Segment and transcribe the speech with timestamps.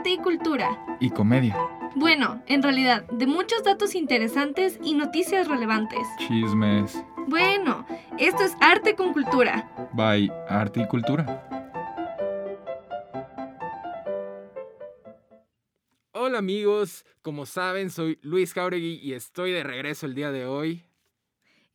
[0.00, 0.96] Arte y cultura.
[0.98, 1.54] Y comedia.
[1.94, 6.00] Bueno, en realidad, de muchos datos interesantes y noticias relevantes.
[6.16, 7.04] Chismes.
[7.26, 7.84] Bueno,
[8.18, 9.70] esto es arte con cultura.
[9.92, 11.46] By Arte y Cultura.
[16.12, 20.89] Hola amigos, como saben soy Luis Jauregui y estoy de regreso el día de hoy.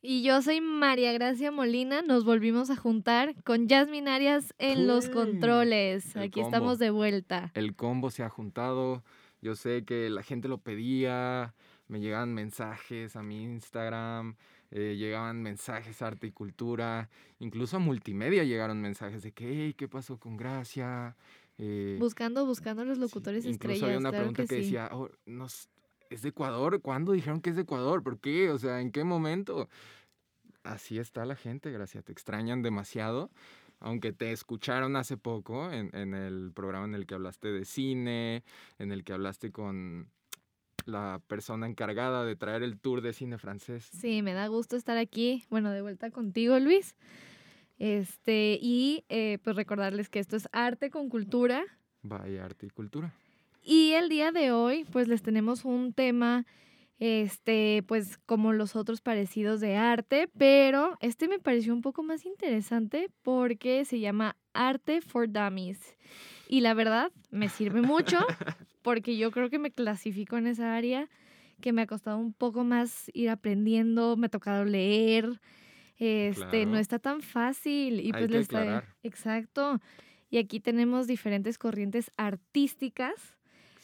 [0.02, 5.06] Y yo soy María Gracia Molina, nos volvimos a juntar con Jasmine Arias en los
[5.06, 5.14] ¡Pum!
[5.14, 6.16] controles.
[6.16, 6.46] Aquí combo.
[6.48, 7.50] estamos de vuelta.
[7.54, 9.02] El combo se ha juntado,
[9.40, 11.54] yo sé que la gente lo pedía,
[11.88, 14.36] me llegaban mensajes a mi Instagram,
[14.70, 17.08] eh, llegaban mensajes a arte y cultura,
[17.40, 21.16] incluso a multimedia llegaron mensajes de que, "Hey, ¿qué pasó con Gracia?
[21.58, 23.82] Eh, Buscando, buscando a los sí, locutores incluso estrellas.
[23.84, 24.54] había una claro pregunta que, sí.
[24.66, 25.68] decía, "Oh, nos-
[26.10, 26.80] ¿es de Ecuador?
[26.80, 28.02] ¿Cuándo dijeron que es de Ecuador?
[28.02, 28.50] ¿Por qué?
[28.50, 29.68] O sea, ¿en qué momento?
[30.62, 33.30] Así está la gente, Gracia, te extrañan demasiado.
[33.78, 38.42] Aunque te escucharon hace poco en, en el programa en el que hablaste de cine,
[38.78, 40.10] en el que hablaste con
[40.86, 43.88] la persona encargada de traer el tour de cine francés.
[43.92, 46.96] Sí, me da gusto estar aquí, bueno, de vuelta contigo, Luis.
[47.78, 51.64] Este, y eh, pues recordarles que esto es arte con cultura.
[52.02, 53.12] Vaya arte y cultura.
[53.68, 56.46] Y el día de hoy, pues les tenemos un tema,
[57.00, 62.24] este, pues como los otros parecidos de arte, pero este me pareció un poco más
[62.24, 65.80] interesante porque se llama Arte for Dummies.
[66.48, 68.18] Y la verdad, me sirve mucho
[68.82, 71.08] porque yo creo que me clasifico en esa área
[71.60, 75.40] que me ha costado un poco más ir aprendiendo, me ha tocado leer.
[75.98, 78.84] Este, no está tan fácil y Hay pues que les.
[79.02, 79.80] Exacto.
[80.30, 83.35] Y aquí tenemos diferentes corrientes artísticas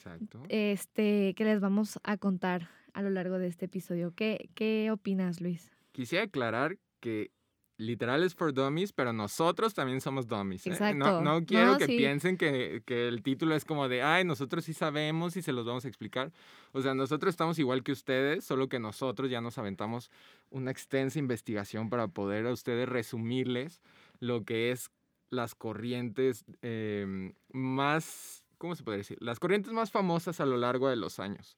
[0.05, 0.43] Exacto.
[0.49, 4.13] este, que les vamos a contar a lo largo de este episodio.
[4.15, 5.71] ¿Qué, qué opinas, Luis?
[5.93, 7.31] Quisiera aclarar que
[7.79, 10.67] literal es for dummies, pero nosotros también somos dummies.
[10.67, 10.71] ¿eh?
[10.71, 11.23] No- Exacto.
[11.23, 11.97] No, quiero No, que sí.
[11.97, 15.65] piensen que, que el título es como de, ay, nosotros sí sabemos y se los
[15.67, 16.33] vamos a explicar.
[16.73, 20.11] O sea, nosotros estamos igual que ustedes, solo que nosotros ya nos aventamos
[20.51, 23.81] una extensa investigación para poder a ustedes resumirles
[24.21, 24.91] lo que es
[25.31, 29.19] las corrientes em, más, ¿cómo se puede decir?
[29.21, 31.57] Las corrientes más famosas a lo largo de los años.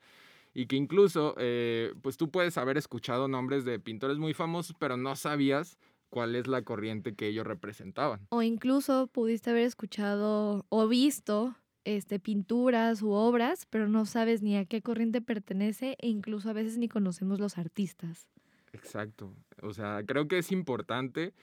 [0.55, 4.97] Y que incluso, eh, pues tú puedes haber escuchado nombres de pintores muy famosos, pero
[4.97, 5.77] no sabías
[6.09, 8.27] cuál es la corriente que ellos representaban.
[8.31, 11.55] O incluso pudiste haber escuchado o visto
[11.85, 16.55] este, pinturas u obras, pero no sabes ni a qué corriente pertenece e incluso a
[16.55, 18.31] veces ni conocemos los artistas.
[18.73, 19.31] Exacto.
[19.61, 21.35] O sea, creo que es importante,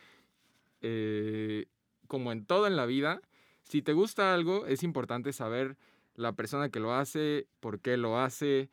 [0.82, 1.68] eh,
[2.08, 3.22] como en todo en la vida,
[3.72, 5.78] si te gusta algo, es importante saber
[6.16, 8.70] la persona que lo hace, por qué lo hace,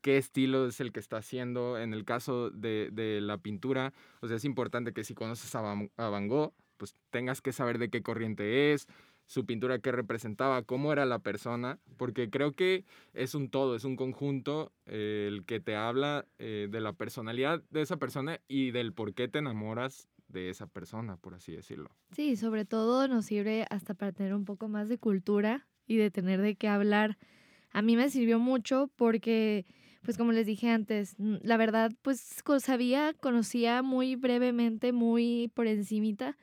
[0.00, 1.78] qué estilo es el que está haciendo.
[1.78, 5.60] En el caso de, de la pintura, o sea, es importante que si conoces a
[5.60, 8.88] Van, Gogh, pues tengas que saber de qué corriente es,
[9.26, 13.84] su pintura qué representaba, cómo era la persona, porque creo que es un todo, es
[13.84, 18.72] un conjunto eh, el que te habla eh, de la personalidad de esa persona y
[18.72, 21.90] del por qué te enamoras de esa persona, por así decirlo.
[22.14, 26.10] Sí, sobre todo nos sirve hasta para tener un poco más de cultura y de
[26.10, 27.18] tener de qué hablar.
[27.70, 29.66] A mí me sirvió mucho porque,
[30.02, 36.36] pues como les dije antes, la verdad, pues sabía, conocía muy brevemente, muy por encimita,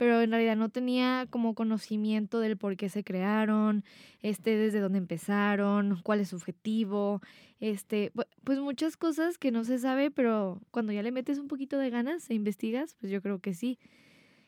[0.00, 3.84] pero en realidad no tenía como conocimiento del por qué se crearon,
[4.22, 7.20] este, desde dónde empezaron, cuál es su objetivo,
[7.60, 11.48] este, pu- pues muchas cosas que no se sabe, pero cuando ya le metes un
[11.48, 13.78] poquito de ganas e investigas, pues yo creo que sí.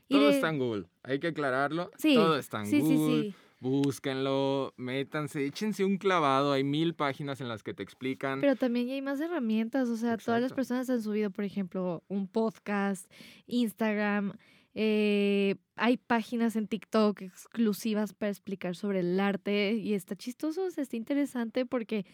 [0.08, 1.90] Y Todo de- está en Google, hay que aclararlo.
[1.98, 3.22] Sí, Todo está en sí, Google.
[3.30, 3.34] sí.
[3.60, 6.50] Búsquenlo, métanse, échense un clavado.
[6.52, 8.40] Hay mil páginas en las que te explican.
[8.40, 12.26] Pero también hay más herramientas, o sea, todas las personas han subido, por ejemplo, un
[12.26, 13.08] podcast,
[13.46, 14.32] Instagram,
[14.74, 20.70] eh, hay páginas en TikTok exclusivas para explicar sobre el arte y está chistoso, o
[20.70, 22.06] sea, está interesante porque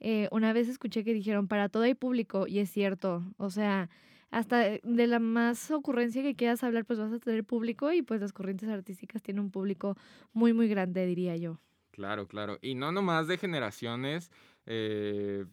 [0.00, 3.90] eh, una vez escuché que dijeron, para todo hay público y es cierto, o sea,
[4.30, 8.20] hasta de la más ocurrencia que quieras hablar, pues vas a tener público y pues
[8.20, 9.96] las corrientes artísticas tienen un público
[10.32, 11.60] muy, muy grande, diría yo.
[11.90, 12.58] Claro, claro.
[12.62, 14.30] Y no nomás de generaciones
[14.66, 15.44] eh,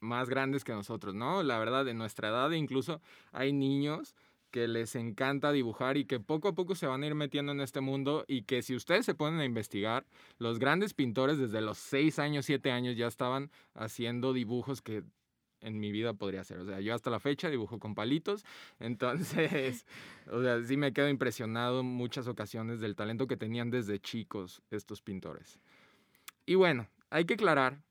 [0.00, 1.42] más grandes que nosotros, ¿no?
[1.42, 3.00] La verdad, de nuestra edad incluso
[3.32, 4.14] hay niños
[4.54, 7.60] que les encanta dibujar y que poco a poco se van a ir metiendo en
[7.60, 10.06] este mundo y que si ustedes se ponen a investigar,
[10.38, 15.02] los grandes pintores desde los 6 años, 7 años ya estaban haciendo dibujos que
[15.60, 16.60] en mi vida podría hacer.
[16.60, 18.44] O sea, yo hasta la fecha dibujo con palitos,
[18.78, 19.86] entonces,
[20.30, 24.62] o sea, sí me quedo impresionado en muchas ocasiones del talento que tenían desde chicos
[24.70, 25.58] estos pintores.
[26.46, 27.82] Y bueno, hay que aclarar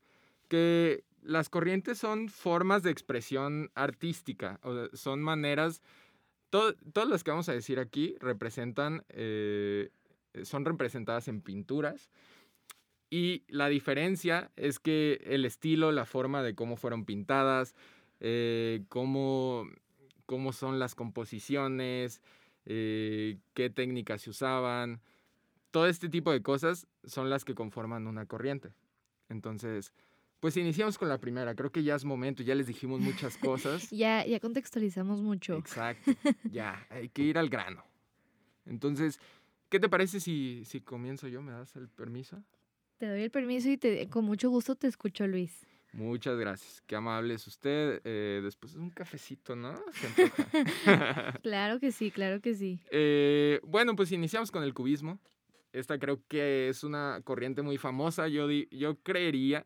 [0.47, 5.81] que las corrientes son formas de expresión artística, o sea, son maneras,
[6.53, 9.89] to- todas las que vamos a decir aquí representan, eh,
[10.43, 12.11] son representadas en pinturas.
[13.09, 17.73] Y la diferencia es que el estilo, la forma de cómo fueron pintadas,
[18.19, 19.67] eh, cómo,
[20.27, 22.21] cómo son las composiciones,
[22.65, 25.01] eh, qué técnicas se usaban,
[25.71, 28.75] todo este tipo de cosas son las que conforman una corriente.
[29.27, 29.91] Entonces,
[30.43, 31.55] pues iniciamos con la primera.
[31.55, 33.89] Creo que ya es momento, ya les dijimos muchas cosas.
[33.91, 35.55] Ya, ya contextualizamos mucho.
[35.55, 36.11] Exacto.
[36.51, 37.81] Ya, hay que ir al grano.
[38.65, 39.21] Entonces,
[39.69, 41.41] ¿qué te parece si, si comienzo yo?
[41.41, 42.43] ¿Me das el permiso?
[42.97, 45.65] Te doy el permiso y te, con mucho gusto te escucho, Luis.
[45.93, 46.81] Muchas gracias.
[46.87, 48.01] Qué amable es usted.
[48.03, 49.75] Eh, después un cafecito, ¿no?
[51.41, 52.79] Claro que sí, claro que sí.
[52.91, 55.19] Eh, bueno, pues iniciamos con el cubismo.
[55.71, 58.27] Esta creo que es una corriente muy famosa.
[58.27, 59.65] Yo, di- yo creería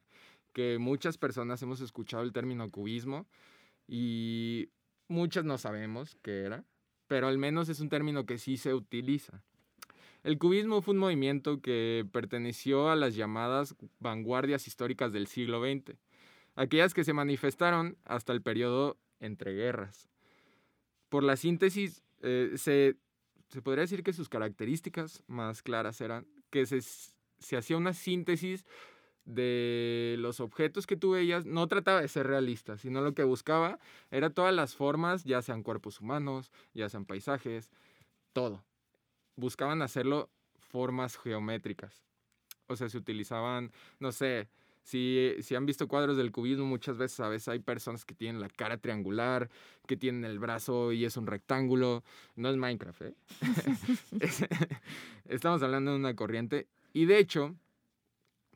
[0.58, 3.28] que muchas personas hemos escuchado el término cubismo
[3.88, 4.72] y
[5.08, 6.66] muchas no sabemos qué era,
[7.06, 9.44] pero al menos es un término que sí se utiliza.
[10.24, 15.96] El cubismo fue un movimiento que perteneció a las llamadas vanguardias históricas del siglo XX,
[16.56, 20.10] aquellas que se manifestaron hasta el periodo entre guerras.
[21.10, 22.98] Por la síntesis, eh, se
[23.50, 28.66] se podría decir que sus características más claras eran que se, se hacía una síntesis
[29.28, 33.78] de los objetos que tú veías, no trataba de ser realista, sino lo que buscaba
[34.10, 37.70] era todas las formas, ya sean cuerpos humanos, ya sean paisajes,
[38.34, 38.64] todo.
[39.36, 42.04] Buscaban hacerlo formas geométricas.
[42.68, 44.48] O sea, se utilizaban, no sé,
[44.84, 48.42] si, si han visto cuadros del cubismo, muchas veces a veces hay personas que tienen
[48.42, 49.50] la cara triangular,
[49.86, 52.06] que tienen el brazo y es un rectángulo.
[52.38, 53.14] No es Minecraft, ¿eh?
[55.26, 56.68] Estamos hablando de una corriente.
[56.94, 57.54] Y de hecho,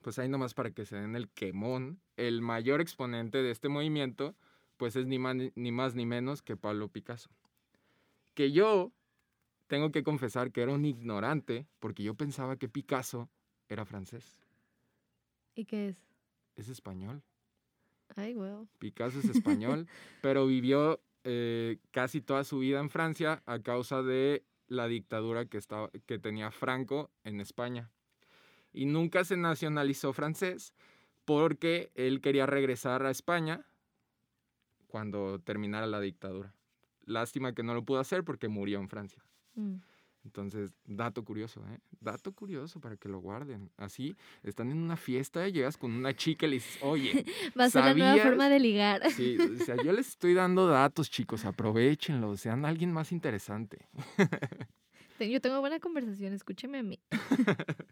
[0.01, 4.35] pues ahí nomás para que se den el quemón, el mayor exponente de este movimiento,
[4.77, 7.29] pues es ni más ni, ni más ni menos que Pablo Picasso.
[8.33, 8.91] Que yo
[9.67, 13.29] tengo que confesar que era un ignorante, porque yo pensaba que Picasso
[13.69, 14.41] era francés.
[15.55, 15.97] ¿Y qué es?
[16.55, 17.23] Es español.
[18.15, 18.67] Ay, wow.
[18.79, 19.87] Picasso es español,
[20.21, 25.57] pero vivió eh, casi toda su vida en Francia a causa de la dictadura que,
[25.57, 27.91] estaba, que tenía Franco en España.
[28.73, 30.73] Y nunca se nacionalizó francés
[31.25, 33.65] porque él quería regresar a España
[34.87, 36.53] cuando terminara la dictadura.
[37.05, 39.23] Lástima que no lo pudo hacer porque murió en Francia.
[39.55, 39.75] Mm.
[40.23, 41.79] Entonces, dato curioso, ¿eh?
[41.99, 43.71] Dato curioso para que lo guarden.
[43.75, 47.25] Así, están en una fiesta, llegas con una chica y le dices, oye,
[47.59, 49.01] Va a ser la nueva forma de ligar.
[49.11, 53.87] Sí, o sea, yo les estoy dando datos, chicos, aprovechenlo, sean alguien más interesante.
[55.17, 56.99] Te- Yo tengo buena conversación, escúcheme a mí.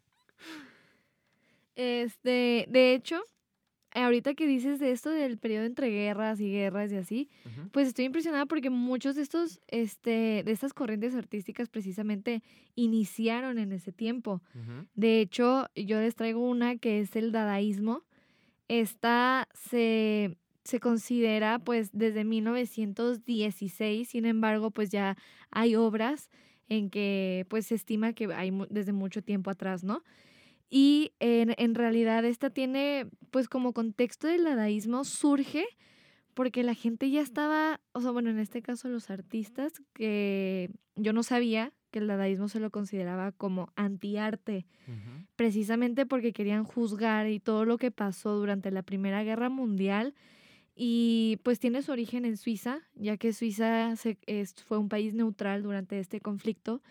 [1.80, 3.22] Este, de hecho,
[3.94, 7.30] ahorita que dices de esto del periodo entre guerras y guerras y así,
[7.72, 12.44] pues estoy impresionada porque muchos de estos, este, de estas corrientes artísticas precisamente
[12.76, 14.42] iniciaron en ese tiempo.
[14.94, 18.04] De hecho, yo les traigo una que es el dadaísmo.
[18.68, 25.16] Esta se, se considera pues desde 1916, sin embargo, pues ya
[25.50, 26.30] hay obras
[26.68, 30.04] en que pues se estima que hay desde mucho tiempo atrás, ¿no?
[30.70, 35.66] Y en, en realidad esta tiene pues como contexto del dadaísmo surge
[36.36, 41.12] porque la gente ya estaba, o sea, bueno, en este caso los artistas, que yo
[41.12, 44.68] no sabía que el dadaísmo se lo consideraba como antiarte
[45.36, 50.14] precisamente porque querían juzgar y todo lo que pasó durante la Primera Guerra Mundial.
[50.82, 55.14] Y pues tiene su origen en Suiza, ya que Suiza se- es- fue un país
[55.14, 56.82] neutral durante este conflicto.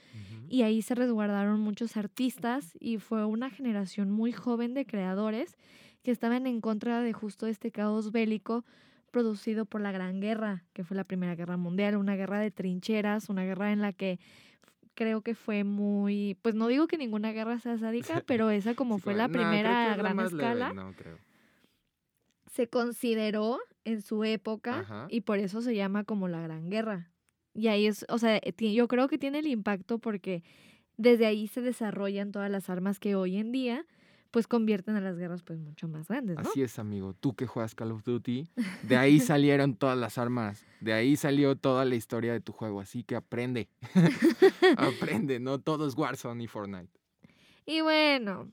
[0.49, 5.57] Y ahí se resguardaron muchos artistas y fue una generación muy joven de creadores
[6.03, 8.65] que estaban en contra de justo este caos bélico
[9.11, 13.29] producido por la Gran Guerra, que fue la Primera Guerra Mundial, una guerra de trincheras,
[13.29, 14.19] una guerra en la que
[14.95, 18.97] creo que fue muy, pues no digo que ninguna guerra sea sádica, pero esa como
[18.97, 21.19] Sí, fue la primera a gran escala, No, creo.
[22.51, 25.07] se consideró en su época Ajá.
[25.11, 27.11] y por eso se llama como la Gran Guerra.
[27.55, 30.43] Y ahí es, o sea, eh, yo creo que tiene el impacto porque
[30.97, 33.87] desde ahí se desarrollan todas las armas que hoy en día
[34.31, 36.43] pues convierten a las guerras pues mucho más grandes, ¿no?
[36.43, 37.15] Así es, amigo.
[37.15, 38.49] Tú que juegas Call of Duty,
[38.83, 40.65] de ahí salieron todas las armas.
[40.81, 42.81] De ahí salió toda la historia de tu juego.
[42.81, 43.69] Así que aprende.
[44.77, 45.41] aprende.
[45.41, 46.93] No todo es Warzone y Fortnite.
[47.65, 48.51] Y bueno,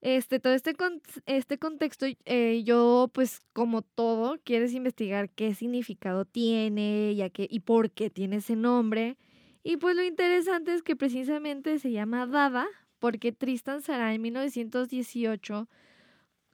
[0.00, 6.24] este, todo este, con- este contexto, eh, yo, pues, como todo, quieres investigar qué significado
[6.24, 9.16] tiene y, por qué tiene ese nombre.
[9.62, 12.66] Y pues lo interesante es que precisamente se llama Dada,
[12.98, 15.68] porque Tristan Tzara en 1918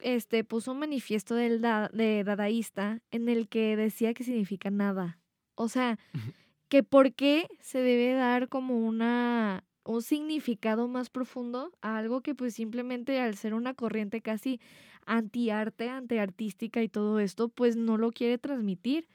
[0.01, 5.19] este, puso un manifiesto del da- de dadaísta en el que decía que significa nada.
[5.55, 5.99] O sea,
[6.69, 12.35] que por qué se debe dar como una un significado más profundo a algo que
[12.35, 14.61] pues simplemente al ser una corriente casi
[15.07, 19.09] antiarte, antiartística y todo esto, pues no lo quiere transmitir.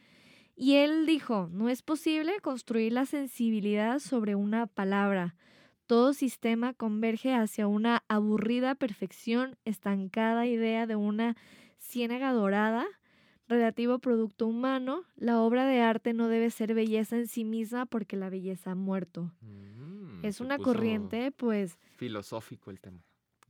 [0.56, 5.36] Y él dijo, no es posible construir la sensibilidad sobre una palabra.
[5.88, 11.36] Todo sistema converge hacia una aburrida perfección, estancada idea de una
[11.80, 12.86] ciénaga dorada,
[13.48, 15.04] relativo producto humano.
[15.16, 18.76] La obra de arte no debe ser belleza en sí misma porque la belleza ha
[18.76, 19.32] muerto.
[19.42, 19.81] Mm,
[20.24, 23.04] Es se una corriente, pues, Filosófico el tema.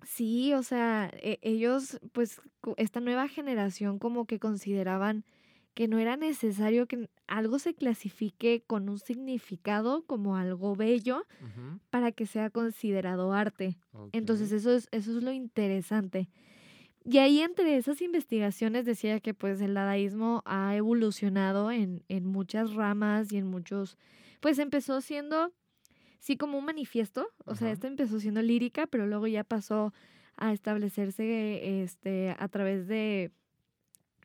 [0.04, 2.42] sí, o sea, e- ellos, pues,
[2.78, 5.26] esta nueva generación como que consideraban
[5.74, 11.24] que no era necesario que algo se clasifique con un significado como algo bello
[11.90, 13.78] para que sea considerado arte.
[14.12, 16.30] Entonces eso es, eso es lo interesante.
[17.04, 22.74] Y ahí entre esas investigaciones decía que pues el dadaísmo ha evolucionado en, en muchas
[22.74, 23.98] ramas y en muchos,
[24.40, 25.54] pues empezó siendo,
[26.22, 29.92] sí, como un manifiesto, o sea, este empezó siendo lírica, pero luego ya pasó
[30.38, 33.32] a establecerse este, a través de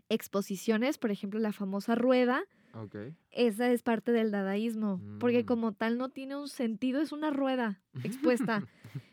[0.08, 2.42] exposiciones, por ejemplo, la famosa rueda,
[2.74, 2.94] Ok.
[3.30, 5.46] esa es parte del dadaísmo, porque Mm.
[5.46, 8.68] como tal no tiene un sentido, es una rueda expuesta.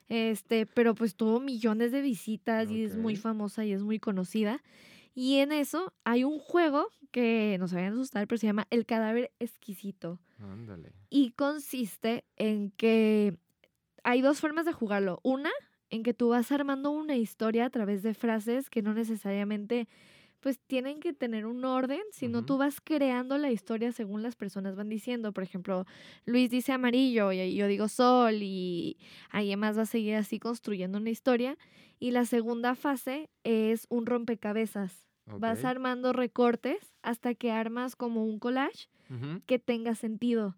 [0.10, 4.62] este, pero pues tuvo millones de visitas y es muy famosa y es muy conocida.
[5.14, 8.68] Y en eso hay un juego que no se vayan a asustar, pero se llama
[8.72, 10.20] El cadáver exquisito.
[10.40, 10.94] Ándale.
[11.10, 13.38] Y consiste en que
[14.04, 15.20] hay dos formas de jugarlo.
[15.24, 15.52] Una,
[15.90, 19.88] en que tú vas armando una historia a través de frases que no necesariamente
[20.44, 22.46] pues tienen que tener un orden, sino Ujú.
[22.46, 25.32] tú vas creando la historia según las personas van diciendo.
[25.32, 25.86] Por ejemplo,
[26.26, 28.98] Luis dice amarillo y yo digo sol y
[29.30, 31.58] ahí más va a seguir así construyendo una historia.
[31.98, 35.08] Y la segunda fase es un rompecabezas.
[35.26, 38.90] Vas armando recortes hasta que armas como un collage
[39.46, 40.58] que tenga sentido.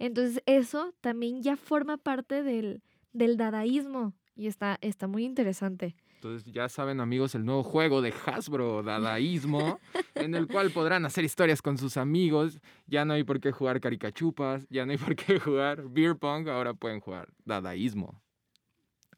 [0.00, 5.94] Entonces eso también ya forma parte del, del dadaísmo y está, está muy interesante.
[6.22, 9.80] Entonces ya saben amigos el nuevo juego de Hasbro, Dadaísmo,
[10.14, 12.60] en el cual podrán hacer historias con sus amigos.
[12.86, 16.48] Ya no hay por qué jugar caricachupas, ya no hay por qué jugar beer pong,
[16.48, 18.22] ahora pueden jugar Dadaísmo.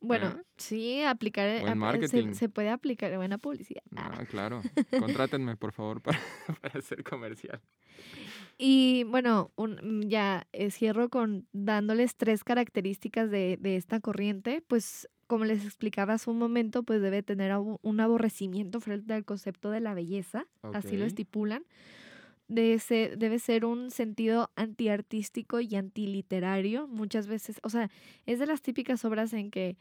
[0.00, 0.42] Bueno, ¿Eh?
[0.56, 2.32] sí, aplicar, Buen ap- se- marketing.
[2.32, 3.82] Se, puede aplicar buena publicidad.
[3.96, 4.11] Ah.
[4.20, 4.62] Ah, claro.
[4.99, 6.18] Contrátenme, por favor, para,
[6.62, 7.61] para hacer comercial.
[8.56, 14.62] Y bueno, un- ya eh, cierro con dándoles tres características de, de esta corriente.
[14.66, 19.71] Pues como les explicaba hace un momento, pues debe tener un aborrecimiento frente al concepto
[19.71, 21.64] de la belleza, así lo estipulan.
[22.47, 26.87] Debe ser, debe ser un sentido antiartístico y antiliterario.
[26.87, 27.90] Muchas veces, o sea,
[28.26, 29.76] es de las típicas obras en que,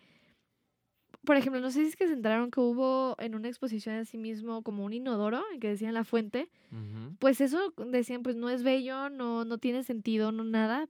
[1.25, 4.05] por ejemplo, no sé si es que se enteraron que hubo en una exposición a
[4.05, 7.15] sí mismo como un inodoro, en que decían la fuente, Ujú.
[7.19, 10.87] pues eso decían, pues no es bello, no, no tiene sentido, no nada.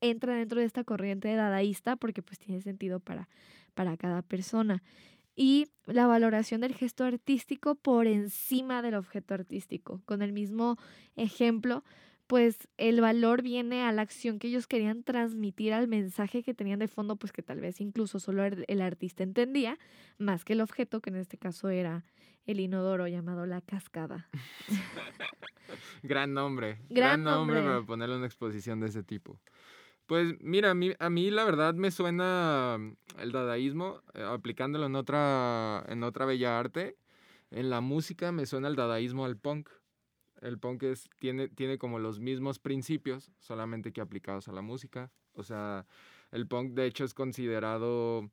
[0.00, 3.28] Entra dentro de esta corriente dadaísta porque pues tiene sentido para,
[3.74, 4.82] para cada persona.
[5.36, 10.00] Y la valoración del gesto artístico por encima del objeto artístico.
[10.04, 10.78] Con el mismo
[11.16, 11.82] ejemplo,
[12.26, 16.78] pues el valor viene a la acción que ellos querían transmitir, al mensaje que tenían
[16.78, 19.78] de fondo, pues que tal vez incluso solo el artista entendía,
[20.18, 22.04] más que el objeto, que en este caso era
[22.46, 24.28] el inodoro llamado la cascada.
[26.02, 26.78] Gran nombre.
[26.88, 27.56] Gran nombre.
[27.56, 27.74] nombre.
[27.74, 29.40] para ponerle una exposición de ese tipo.
[30.06, 34.86] Pues mira, a mí, a mí la verdad me suena mm, el dadaísmo, eh, aplicándolo
[34.86, 36.96] en otra, en otra bella arte.
[37.50, 39.70] En la música me suena el dadaísmo al punk.
[40.42, 45.10] El punk es, tiene, tiene como los mismos principios, solamente que aplicados a la música.
[45.32, 45.86] O sea,
[46.32, 48.30] el punk de hecho es considerado,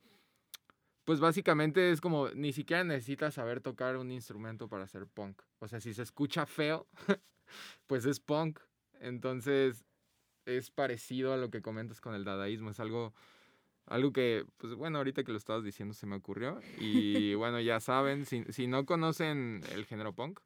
[1.05, 5.41] pues básicamente es como, ni siquiera necesitas saber tocar un instrumento para ser punk.
[5.59, 6.87] O sea, si se escucha feo,
[7.87, 8.59] pues es punk.
[8.99, 9.85] Entonces,
[10.45, 12.69] es parecido a lo que comentas con el dadaísmo.
[12.71, 13.13] Es algo,
[13.85, 16.59] algo que, pues bueno, ahorita que lo estabas diciendo se me ocurrió.
[16.79, 20.39] Y bueno, ya saben, si, si no conocen el género punk,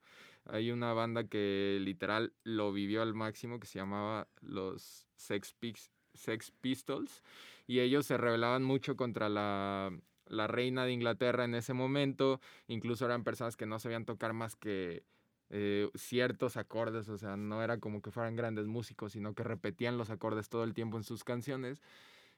[0.45, 5.91] hay una banda que literal lo vivió al máximo que se llamaba los Sex, Pix-
[6.13, 7.23] Sex Pistols.
[7.67, 9.91] Y ellos se rebelaban mucho contra la,
[10.27, 14.55] la reina de Inglaterra en ese momento, incluso eran personas que no sabían tocar más
[14.55, 15.03] que
[15.49, 19.97] eh, ciertos acordes, o sea, no era como que fueran grandes músicos, sino que repetían
[19.97, 21.81] los acordes todo el tiempo en sus canciones.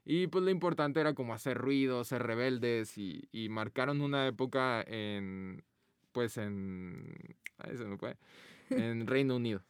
[0.05, 4.81] Y pues lo importante era como hacer ruido, ser rebeldes y, y marcaron una época
[4.87, 5.63] en,
[6.11, 7.13] pues en,
[7.57, 8.17] ahí se me fue,
[8.69, 9.63] en Reino Unido.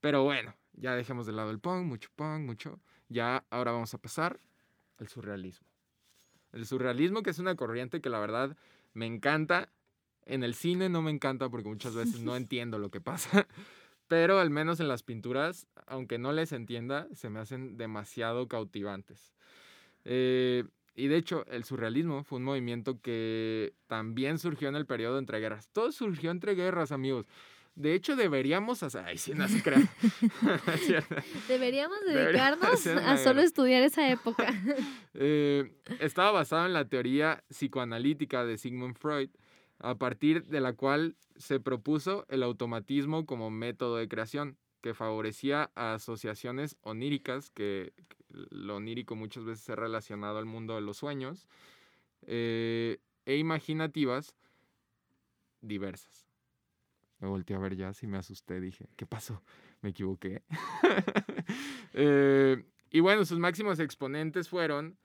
[0.00, 2.80] Pero bueno, ya dejemos de lado el punk, mucho punk, mucho.
[3.08, 4.40] Ya ahora vamos a pasar
[4.98, 5.66] al surrealismo.
[6.52, 8.56] El surrealismo que es una corriente que la verdad
[8.92, 9.70] me encanta.
[10.26, 13.46] En el cine no me encanta porque muchas veces no entiendo lo que pasa.
[14.08, 19.34] Pero al menos en las pinturas, aunque no les entienda, se me hacen demasiado cautivantes.
[20.04, 20.64] Eh,
[20.94, 25.40] y de hecho, el surrealismo fue un movimiento que también surgió en el periodo entre
[25.40, 25.68] guerras.
[25.72, 27.26] Todo surgió entre guerras, amigos.
[27.74, 29.04] De hecho, deberíamos hacer.
[29.04, 29.88] Ay, sí, no se crean.
[31.48, 34.46] Deberíamos dedicarnos a solo estudiar esa época.
[35.14, 39.30] Eh, estaba basado en la teoría psicoanalítica de Sigmund Freud,
[39.78, 45.70] a partir de la cual se propuso el automatismo como método de creación, que favorecía
[45.74, 51.46] asociaciones oníricas, que que lo onírico muchas veces es relacionado al mundo de los sueños,
[52.22, 54.34] eh, e imaginativas
[55.60, 56.28] diversas.
[57.20, 59.42] Me volteé a ver ya, si me asusté, dije, ¿qué pasó?
[59.82, 60.42] Me equivoqué.
[61.96, 64.98] Eh, y bueno, sus máximos exponentes fueron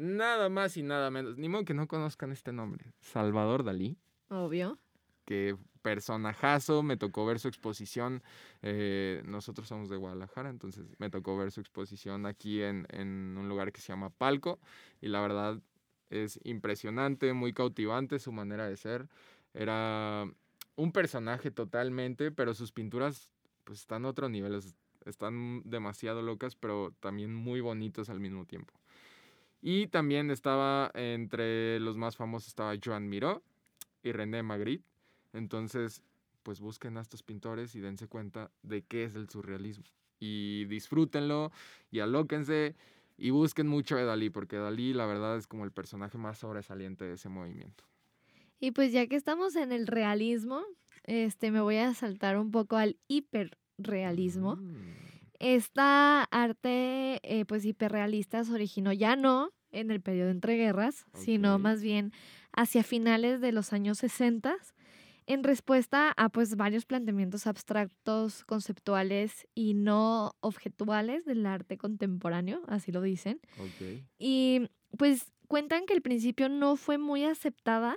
[0.00, 3.96] nada más y nada menos, ni modo que no conozcan este nombre, Salvador Dalí,
[4.28, 4.78] Obvio.
[5.24, 8.22] que personajazo, me tocó ver su exposición,
[8.62, 13.48] eh, nosotros somos de Guadalajara, entonces me tocó ver su exposición aquí en, en un
[13.48, 14.58] lugar que se llama Palco,
[15.00, 15.60] y la verdad
[16.10, 19.08] es impresionante, muy cautivante su manera de ser,
[19.54, 20.24] era
[20.76, 23.30] un personaje totalmente, pero sus pinturas
[23.64, 28.44] pues están a otro nivel, es- están demasiado locas, pero también muy bonitos al mismo
[28.46, 28.74] tiempo.
[29.62, 33.42] Y también estaba entre los más famosos estaba Joan Miró
[34.02, 34.84] y René Magritte.
[35.32, 36.02] Entonces,
[36.42, 39.84] pues busquen a estos pintores y dense cuenta de qué es el surrealismo.
[40.18, 41.52] Y disfrútenlo
[41.90, 42.74] y alóquense
[43.16, 47.04] y busquen mucho de Dalí, porque Dalí la verdad es como el personaje más sobresaliente
[47.04, 47.84] de ese movimiento.
[48.58, 50.62] Y pues ya que estamos en el realismo,
[51.04, 54.56] este me voy a saltar un poco al hiperrealismo.
[54.56, 61.06] Mm, Esta arte eh, pues hiperrealista se originó ya no en el periodo entre guerras,
[61.14, 62.12] sino más bien
[62.52, 64.56] hacia finales de los años 60
[65.26, 72.92] en respuesta a pues varios planteamientos abstractos, conceptuales y no objetuales del arte contemporáneo, así
[72.92, 73.40] lo dicen.
[74.18, 77.96] Y pues cuentan que al principio no fue muy aceptada,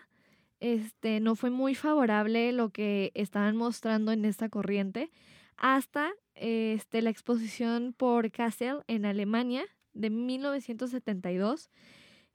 [0.60, 5.12] este, no fue muy favorable lo que estaban mostrando en esta corriente,
[5.58, 11.70] hasta este, la exposición por Kassel en Alemania de 1972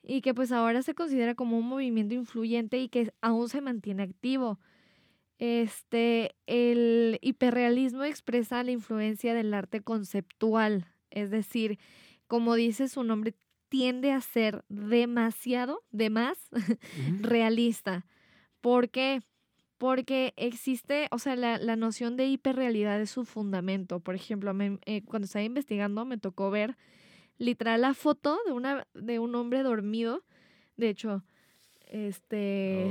[0.02, 4.04] y que pues ahora se considera como un movimiento influyente y que aún se mantiene
[4.04, 4.58] activo.
[5.38, 11.78] Este, el hiperrealismo expresa la influencia del arte conceptual, es decir,
[12.26, 13.34] como dice su nombre,
[13.68, 16.38] tiende a ser demasiado, de más,
[17.20, 18.06] realista.
[18.60, 19.20] ¿Por qué?
[19.78, 24.00] Porque existe, o sea, la, la noción de hiperrealidad es su fundamento.
[24.00, 26.76] Por ejemplo, me- eh, cuando estaba investigando me tocó ver
[27.38, 30.24] literal la foto de, una, de un hombre dormido.
[30.76, 31.24] De hecho,
[31.86, 32.84] este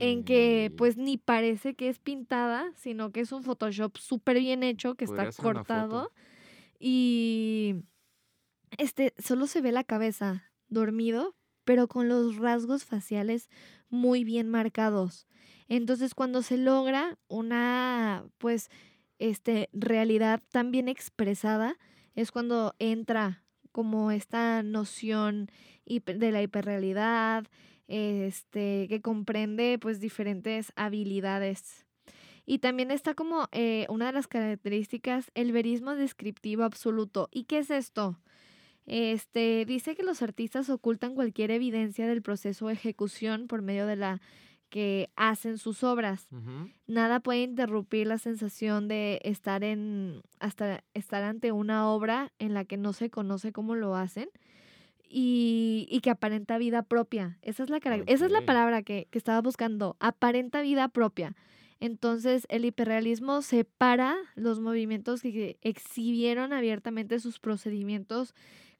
[0.00, 4.62] en que pues ni parece que es pintada, sino que es un Photoshop súper bien
[4.62, 6.12] hecho, que está cortado
[6.80, 7.76] y
[8.78, 13.48] este solo se ve la cabeza dormido, pero con los rasgos faciales
[13.88, 15.26] muy bien marcados.
[15.68, 18.70] Entonces, cuando se logra una pues
[19.18, 21.76] este realidad tan bien expresada,
[22.14, 25.50] es cuando entra como esta noción
[25.86, 27.46] de la hiperrealidad,
[27.86, 31.86] este, que comprende pues diferentes habilidades.
[32.44, 37.28] Y también está como eh, una de las características, el verismo descriptivo absoluto.
[37.30, 38.18] ¿Y qué es esto?
[38.86, 43.96] Este, dice que los artistas ocultan cualquier evidencia del proceso de ejecución por medio de
[43.96, 44.22] la
[44.68, 46.26] que hacen sus obras.
[46.86, 52.64] Nada puede interrumpir la sensación de estar en hasta estar ante una obra en la
[52.64, 54.28] que no se conoce cómo lo hacen
[55.08, 57.38] y, y que aparenta vida propia.
[57.42, 61.34] Esa es la, carac- esa es la palabra que, que estaba buscando, aparenta vida propia.
[61.80, 68.34] Entonces, el hiperrealismo separa los movimientos que exhibieron abiertamente sus procedimientos,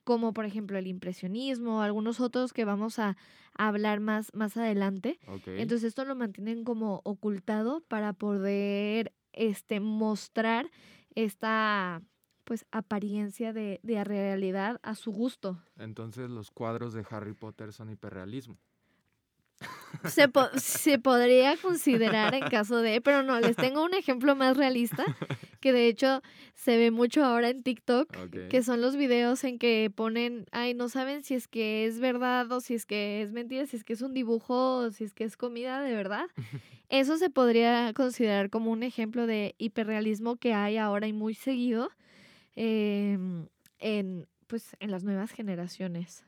[0.08, 3.18] como por ejemplo el impresionismo, algunos otros que vamos a,
[3.52, 5.20] a hablar más, más adelante.
[5.44, 10.70] Entonces esto lo mantienen como ocultado para poder este, mostrar
[11.14, 12.00] esta
[12.44, 15.62] pues apariencia de, de realidad a su gusto.
[15.76, 18.56] Entonces los cuadros de Harry Potter son hiperrealismo.
[20.04, 24.56] Se, po- se podría considerar en caso de, pero no, les tengo un ejemplo más
[24.56, 25.04] realista,
[25.60, 26.22] que de hecho
[26.54, 28.48] se ve mucho ahora en TikTok, Ok.
[28.48, 32.50] que son los videos en que ponen, ay, no saben si es que es verdad
[32.52, 35.12] o si es que es mentira, si es que es un dibujo o si es
[35.14, 36.26] que es comida de verdad.
[36.88, 41.90] Eso se podría considerar como un ejemplo de hiperrealismo que hay ahora y muy seguido
[42.56, 43.48] em,
[43.78, 46.24] en, pues, en las nuevas generaciones.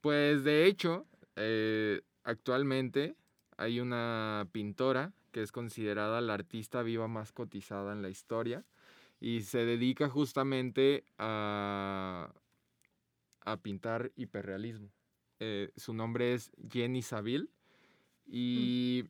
[0.00, 3.16] Pues de hecho, eh, actualmente
[3.56, 8.64] hay una pintora que es considerada la artista viva más cotizada en la historia
[9.20, 12.32] y se dedica justamente a,
[13.40, 14.90] a pintar hiperrealismo.
[15.40, 17.48] Eh, su nombre es Jenny Saville
[18.26, 19.04] y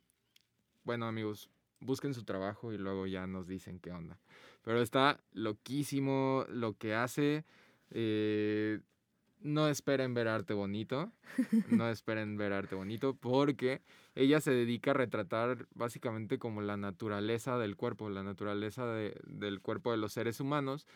[0.84, 4.18] bueno amigos, busquen su trabajo y luego ya nos dicen qué onda.
[4.62, 7.44] Pero está loquísimo lo que hace.
[7.90, 8.80] eh,
[9.42, 11.12] no esperen ver arte bonito.
[11.68, 13.82] No esperen ver arte bonito porque
[14.14, 19.60] ella se dedica a retratar básicamente como la naturaleza del cuerpo, la naturaleza de- del
[19.60, 20.86] cuerpo de los seres humanos.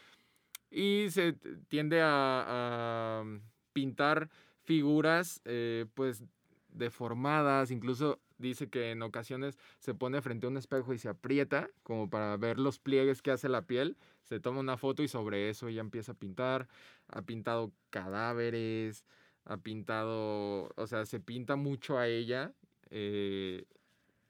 [0.70, 1.35] Y se
[1.68, 3.24] tiende a, a
[3.72, 4.30] pintar
[4.64, 6.24] figuras eh, pues
[6.68, 11.70] deformadas, incluso dice que en ocasiones se pone frente a un espejo y se aprieta
[11.82, 13.96] como para ver los pliegues que hace la piel,
[14.27, 16.69] se toma una foto y sobre eso ella empieza a pintar,
[17.09, 19.05] ha pintado cadáveres,
[19.45, 22.53] ha pintado, o sea, se pinta mucho a ella,
[22.91, 23.65] eh,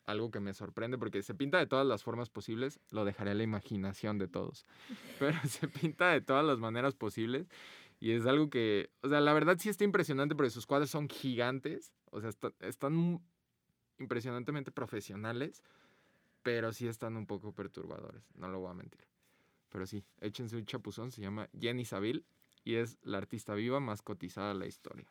[0.04, 3.34] algo que me sorprende porque se pinta de todas las formas posibles, lo dejaré a
[3.34, 4.66] la imaginación de todos,
[5.18, 7.48] pero se pinta de todas las maneras posibles
[7.98, 11.08] y es algo que, o sea, la verdad sí está impresionante porque sus cuadros son
[11.08, 13.22] gigantes, o sea, está- están
[13.98, 15.62] impresionantemente profesionales,
[16.42, 19.00] pero sí están un poco perturbadores, no lo voy a mentir.
[19.70, 22.24] Pero sí, échense un chapuzón, se llama Jenny Saville
[22.64, 25.06] y es la artista viva más cotizada de la historia.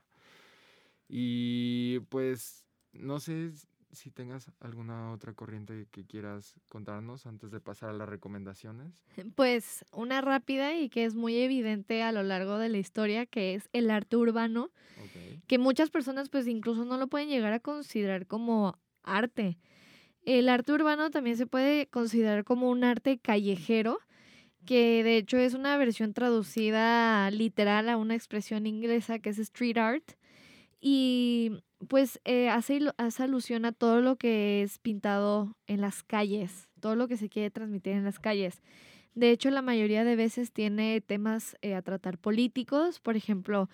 [1.07, 3.51] Y pues, no sé
[3.95, 8.93] si tengas alguna otra corriente que quieras contarnos antes de pasar a las recomendaciones.
[9.35, 13.55] Pues una rápida y que es muy evidente a lo largo de la historia, que
[13.55, 14.71] es el arte urbano,
[15.47, 19.57] que muchas personas pues incluso no lo pueden llegar a considerar como arte.
[20.23, 23.99] El arte urbano también se puede considerar como un arte callejero,
[24.65, 29.77] que de hecho es una versión traducida literal a una expresión inglesa que es street
[29.77, 30.11] art.
[30.81, 36.69] Y pues eh, hace, hace alusión a todo lo que es pintado en las calles,
[36.79, 38.61] todo lo que se quiere transmitir en las calles.
[39.13, 43.69] De hecho, la mayoría de veces tiene temas eh, a tratar políticos, por ejemplo,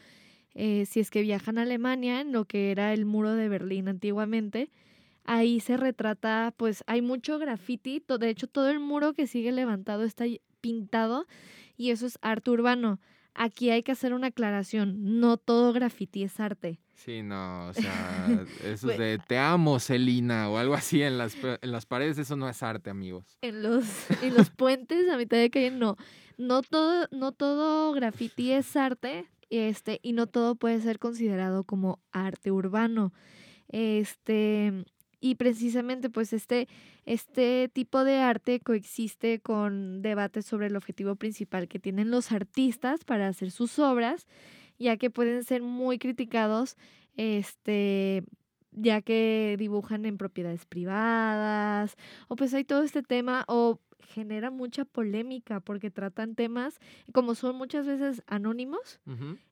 [0.54, 3.88] eh, si es que viajan a Alemania, en lo que era el muro de Berlín
[3.88, 4.70] antiguamente,
[5.24, 10.04] ahí se retrata, pues hay mucho graffiti, de hecho todo el muro que sigue levantado
[10.04, 10.26] está
[10.62, 11.28] pintado
[11.78, 13.00] y eso es arte urbano.
[13.34, 16.80] Aquí hay que hacer una aclaración, no todo graffiti es arte.
[16.94, 18.28] Sí, no, o sea,
[18.64, 22.36] eso es de te amo, Celina, o algo así en las, en las paredes, eso
[22.36, 23.26] no es arte, amigos.
[23.42, 23.86] En los,
[24.22, 25.98] en los puentes a mitad de calle, no.
[26.38, 32.00] No todo, no todo graffiti es arte, este, y no todo puede ser considerado como
[32.12, 33.14] arte urbano.
[33.68, 34.86] Este,
[35.22, 36.68] y precisamente, pues, este,
[37.06, 43.06] este tipo de arte coexiste con debates sobre el objetivo principal que tienen los artistas
[43.06, 44.28] para hacer sus obras,
[44.80, 46.76] ya que pueden ser muy criticados,
[47.16, 48.24] este,
[48.72, 51.96] ya que dibujan en propiedades privadas,
[52.28, 56.80] o pues hay todo este tema, o genera mucha polémica porque tratan temas,
[57.14, 59.00] como son muchas veces anónimos,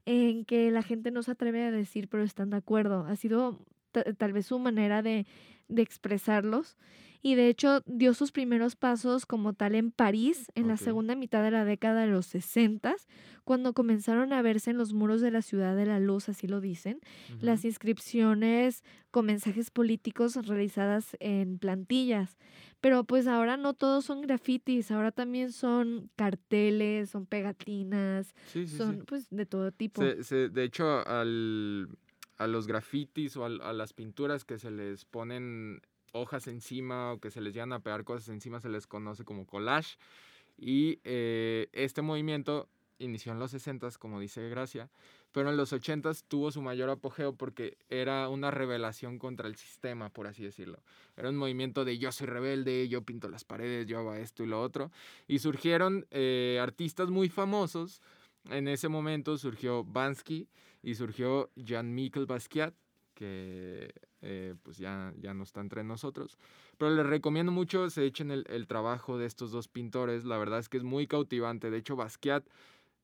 [0.05, 3.05] en que la gente no se atreve a decir, pero están de acuerdo.
[3.05, 3.60] Ha sido
[3.91, 5.25] ta- tal vez su manera de,
[5.69, 6.75] de expresarlos.
[7.21, 11.43] Y de hecho dio sus primeros pasos como tal en París en la segunda mitad
[11.43, 12.95] de la década de los 60,
[13.43, 16.62] cuando comenzaron a verse en los muros de la ciudad de la luz, así lo
[16.62, 17.01] dicen,
[17.41, 22.38] las inscripciones con mensajes políticos realizadas en plantillas.
[22.79, 28.67] Pero pues ahora no todos son grafitis, ahora también son carteles, son pegatinas, Sí, sí,
[28.67, 28.77] sí.
[28.77, 30.01] son pues de todo tipo.
[30.01, 31.89] Se- se- de hecho, al,
[32.39, 35.82] a los grafitis o a, las pinturas que se les ponen
[36.13, 39.45] hojas encima o que se les llegan a pegar cosas encima se les conoce como
[39.45, 39.97] collage.
[40.58, 44.89] Y eh, este movimiento inició en los 60 como dice Gracia,
[45.34, 50.10] pero en los 80 tuvo su mayor apogeo porque era una revelación contra el sistema,
[50.10, 50.80] por así decirlo.
[51.17, 54.47] Era un movimiento de yo soy rebelde, yo pinto las paredes, yo hago esto y
[54.47, 54.91] lo otro.
[55.28, 58.02] Y surgieron eh, artistas muy famosos.
[58.45, 60.47] En ese momento surgió Bansky
[60.81, 62.73] y surgió Jean-Michel Basquiat,
[63.13, 66.37] que eh, pues ya, ya no está entre nosotros.
[66.77, 70.59] Pero les recomiendo mucho, se echen el, el trabajo de estos dos pintores, la verdad
[70.59, 71.69] es que es muy cautivante.
[71.69, 72.45] De hecho, Basquiat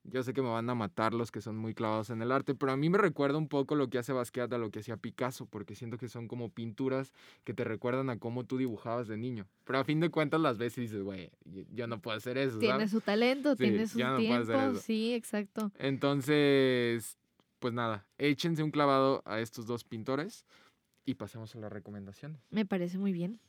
[0.07, 2.53] yo sé que me van a matar los que son muy clavados en el arte,
[2.53, 4.97] pero a mí me recuerda un poco lo que hace Basquiat a lo que hacía
[4.97, 7.11] Picasso, porque siento que son como pinturas
[7.43, 9.47] que te recuerdan a cómo tú dibujabas de niño.
[9.63, 11.31] Pero a fin de cuentas las ves y dices, güey,
[11.73, 12.59] yo no puedo hacer eso.
[12.59, 12.91] Tiene ¿sabes?
[12.91, 14.81] su talento, Sí, tiene sus no tiempos.
[14.81, 15.71] Sí, exacto.
[15.79, 17.17] Entonces,
[17.65, 20.45] pues nada, échense un clavado a estos dos pintores
[21.03, 22.39] y pasemos a las recomendaciones.
[22.51, 23.39] Me parece muy bien.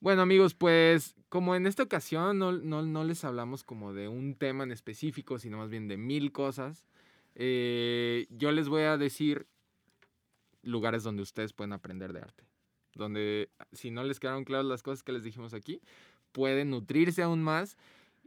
[0.00, 4.34] Bueno amigos, pues como en esta ocasión no, no- no les hablamos como de un
[4.34, 6.84] tema en específico, sino más bien de mil cosas,
[7.36, 9.46] eh, yo les voy a decir
[10.60, 12.44] lugares donde ustedes pueden aprender de arte.
[12.92, 15.80] Donde si no les quedaron claras las cosas que les dijimos aquí,
[16.32, 17.78] pueden nutrirse aún más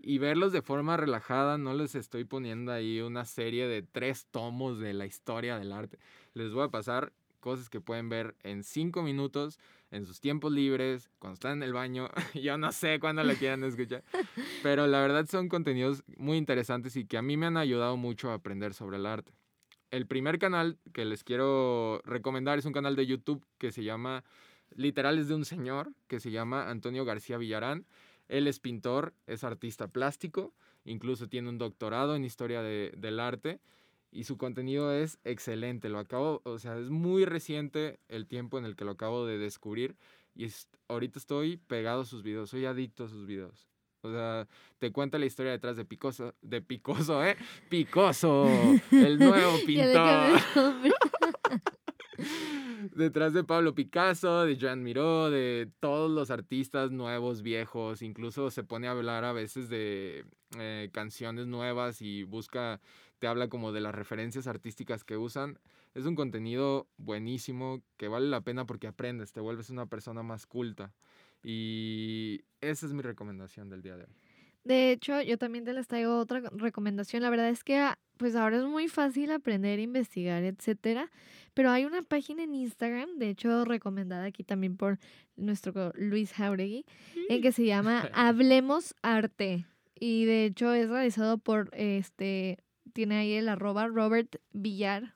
[0.03, 1.57] y verlos de forma relajada.
[1.57, 5.99] No les estoy poniendo ahí una serie de tres tomos de la historia del arte.
[6.33, 9.59] Les voy a pasar cosas que pueden ver en cinco minutos
[9.91, 12.09] en sus tiempos libres, cuando están en el baño.
[12.33, 14.03] Yo no sé cuándo la quieran escuchar.
[14.63, 18.31] Pero la verdad son contenidos muy interesantes y que a mí me han ayudado mucho
[18.31, 19.33] a aprender sobre el arte.
[19.91, 24.23] El primer canal que les quiero recomendar es un canal de YouTube que se llama,
[24.73, 27.85] literal es de un señor, que se llama Antonio García Villarán.
[28.31, 30.53] Él es pintor, es artista plástico,
[30.85, 33.59] incluso tiene un doctorado en historia de- del arte
[34.09, 35.89] y su contenido es excelente.
[35.89, 39.37] Lo acabo, o sea, es muy reciente el tiempo en el que lo acabo de
[39.37, 39.95] descubrir
[40.33, 43.67] y es- ahorita estoy pegado a sus videos, soy adicto a sus videos.
[44.03, 44.47] O sea,
[44.79, 47.35] te cuenta la historia detrás de Picoso, de Picoso, ¿eh?
[47.69, 48.47] Picoso,
[48.91, 50.39] el nuevo pintor.
[52.95, 58.63] Detrás de Pablo Picasso, de Jean Miró, de todos los artistas nuevos, viejos, incluso se
[58.63, 60.25] pone a hablar a veces de
[60.57, 62.79] eh, canciones nuevas y busca,
[63.19, 65.59] te habla como de las referencias artísticas que usan.
[65.93, 70.45] Es un contenido buenísimo que vale la pena porque aprendes, te vuelves una persona más
[70.45, 70.93] culta.
[71.43, 74.15] Y esa es mi recomendación del día de hoy.
[74.63, 77.23] De hecho, yo también te les traigo otra recomendación.
[77.23, 81.09] La verdad es que ah, pues ahora es muy fácil aprender, investigar, etcétera.
[81.53, 84.99] Pero hay una página en Instagram, de hecho recomendada aquí también por
[85.35, 86.85] nuestro Luis Jauregui,
[87.29, 89.65] en que se llama Hablemos Arte.
[89.99, 92.57] Y de hecho es realizado por este,
[92.93, 95.15] tiene ahí el arroba Robert Villar.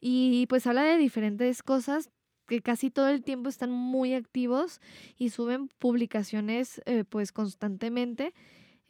[0.00, 2.10] Y pues habla de diferentes cosas
[2.46, 4.80] que casi todo el tiempo están muy activos
[5.18, 8.32] y suben publicaciones eh, pues constantemente.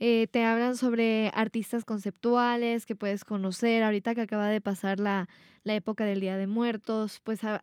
[0.00, 3.82] Eh, te hablan sobre artistas conceptuales que puedes conocer.
[3.82, 5.28] Ahorita que acaba de pasar la,
[5.64, 7.56] la época del Día de Muertos, pues a-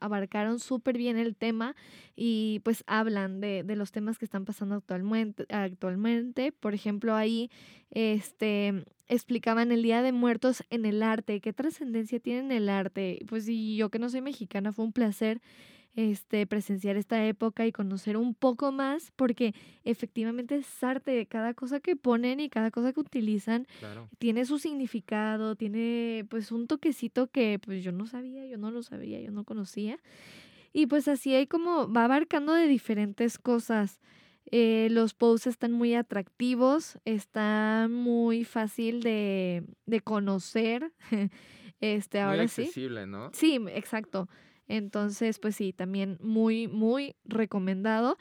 [0.00, 1.74] abarcaron súper bien el tema
[2.14, 5.46] y pues hablan de, de los temas que están pasando actualmente.
[5.48, 6.52] actualmente.
[6.52, 7.50] Por ejemplo, ahí
[7.90, 13.18] este, explicaban el Día de Muertos en el arte, qué trascendencia tiene en el arte.
[13.28, 15.40] Pues y yo que no soy mexicana, fue un placer
[15.98, 21.80] este, presenciar esta época y conocer un poco más, porque efectivamente es arte, cada cosa
[21.80, 24.08] que ponen y cada cosa que utilizan Claro.
[24.18, 28.84] tiene su significado, tiene pues un toquecito que pues yo no sabía, yo no lo
[28.84, 29.98] sabía, yo no conocía.
[30.72, 34.00] Y pues así hay como, va abarcando de diferentes cosas.
[34.52, 40.92] Eh, los posts están muy atractivos, está muy fácil de, de conocer.
[41.80, 42.70] este, Muy ahora sí.
[43.08, 43.30] ¿no?
[43.32, 44.28] Sí, exacto.
[44.68, 48.18] Entonces, pues sí, también muy, muy recomendado.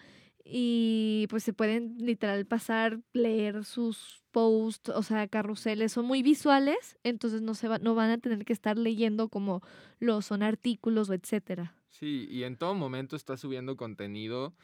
[0.50, 6.98] Y pues se pueden literal pasar, leer sus posts, o sea, carruseles, son muy visuales,
[7.04, 9.62] entonces no, se va, no van a tener que estar leyendo como
[10.00, 11.76] lo son artículos o etcétera.
[11.90, 14.56] Sí, y en todo momento está subiendo contenido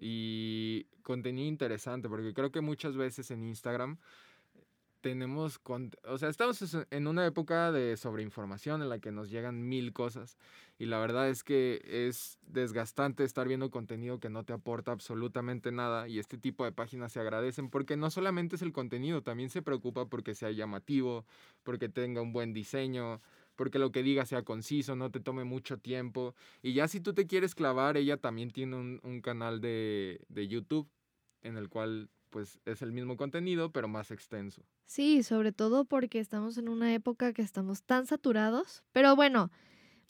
[0.00, 3.98] y contenido interesante, porque creo que muchas veces en Instagram
[5.06, 9.30] tenemos, cont- o sea, estamos es- en una época de sobreinformación en la que nos
[9.30, 10.36] llegan mil cosas
[10.78, 15.70] y la verdad es que es desgastante estar viendo contenido que no te aporta absolutamente
[15.70, 19.48] nada y este tipo de páginas se agradecen porque no solamente es el contenido, también
[19.48, 21.24] se preocupa porque sea llamativo,
[21.62, 23.20] porque tenga un buen diseño,
[23.54, 26.34] porque lo que diga sea conciso, no te tome mucho tiempo.
[26.62, 30.48] Y ya si tú te quieres clavar, ella también tiene un, un canal de, de
[30.48, 30.88] YouTube
[31.42, 34.62] en el cual pues es el mismo contenido, pero más extenso.
[34.84, 38.84] Sí, sobre todo porque estamos en una época que estamos tan saturados.
[38.92, 39.50] Pero bueno,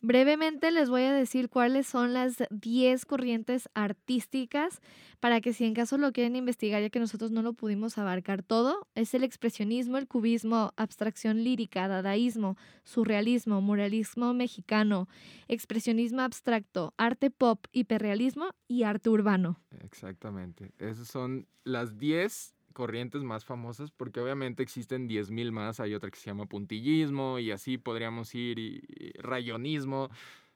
[0.00, 4.80] brevemente les voy a decir cuáles son las 10 corrientes artísticas
[5.20, 8.42] para que si en caso lo quieren investigar, ya que nosotros no lo pudimos abarcar
[8.42, 15.09] todo, es el expresionismo, el cubismo, abstracción lírica, dadaísmo, surrealismo, muralismo mexicano,
[15.48, 19.61] expresionismo abstracto, arte pop, hiperrealismo y arte urbano.
[19.80, 20.72] Exactamente.
[20.78, 25.81] Esas son las 10 corrientes más famosas porque obviamente existen 10.000 más.
[25.81, 28.83] Hay otra que se llama puntillismo y así podríamos ir
[29.19, 30.11] rayonismo.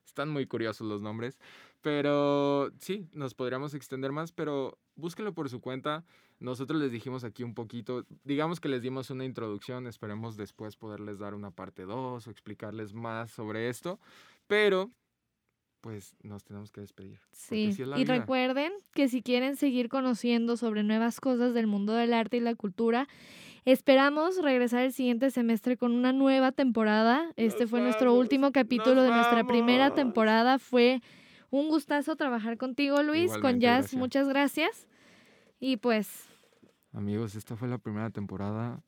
[0.04, 1.38] están muy curiosos los nombres.
[1.80, 6.04] Pero sí, nos podríamos extender más, pero búsquenlo por su cuenta.
[6.38, 11.18] Nosotros les dijimos aquí un poquito, digamos que les dimos una introducción, esperemos después poderles
[11.18, 13.98] dar una parte 2 o explicarles más sobre esto,
[14.46, 14.90] pero
[15.80, 17.18] pues nos tenemos que despedir.
[17.32, 18.18] Sí, y vida.
[18.18, 22.54] recuerden que si quieren seguir conociendo sobre nuevas cosas del mundo del arte y la
[22.54, 23.08] cultura,
[23.64, 27.32] esperamos regresar el siguiente semestre con una nueva temporada.
[27.36, 30.58] Este Nos fue nuestro último capítulo de nuestra primera temporada.
[30.58, 31.00] Fue
[31.50, 33.82] un gustazo trabajar contigo, Luis, con Jazz.
[33.82, 33.94] gracias.
[33.94, 34.88] Muchas gracias.
[35.58, 36.30] Y pues,
[36.92, 38.82] Amigos, esta fue la primera temporada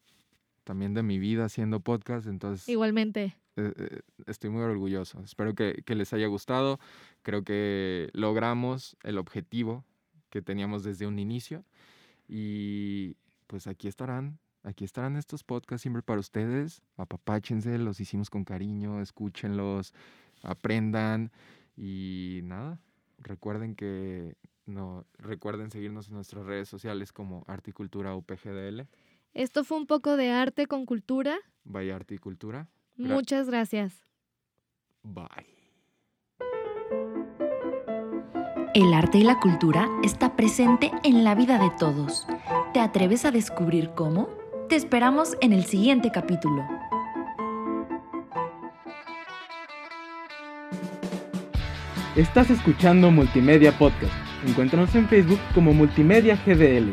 [0.64, 3.36] también de mi vida haciendo podcast, entonces igualmente.
[3.56, 5.20] Eh, eh, estoy muy orgulloso.
[5.22, 6.78] Espero que, que les haya gustado.
[7.22, 9.84] Creo que logramos el objetivo
[10.30, 11.64] que teníamos desde un inicio.
[12.28, 16.82] Y pues aquí estarán, aquí estarán estos podcasts siempre para ustedes.
[16.96, 19.92] Apapáchense, los hicimos con cariño, escúchenlos,
[20.42, 21.30] aprendan.
[21.76, 22.80] Y nada,
[23.18, 24.36] recuerden que
[24.66, 28.86] no, recuerden seguirnos en nuestras redes sociales como Arte y Cultura UPGDL,
[29.34, 31.38] Esto fue un poco de arte con cultura.
[31.64, 32.68] Vaya Arte y Cultura.
[32.96, 34.04] Gra- Muchas gracias.
[35.02, 35.26] Bye.
[38.74, 42.26] El arte y la cultura está presente en la vida de todos.
[42.72, 44.28] ¿Te atreves a descubrir cómo?
[44.68, 46.62] Te esperamos en el siguiente capítulo.
[52.16, 54.12] Estás escuchando Multimedia Podcast.
[54.46, 56.92] Encuéntranos en Facebook como Multimedia GDL.